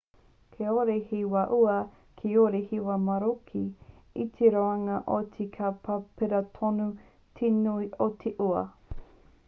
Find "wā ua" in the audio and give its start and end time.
1.33-1.73